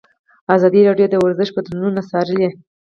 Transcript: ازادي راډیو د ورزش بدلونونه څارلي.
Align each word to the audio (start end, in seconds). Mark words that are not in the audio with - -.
ازادي 0.55 0.81
راډیو 0.87 1.07
د 1.11 1.15
ورزش 1.23 1.49
بدلونونه 1.55 2.01
څارلي. 2.09 2.49